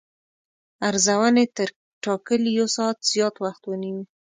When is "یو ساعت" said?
2.59-2.97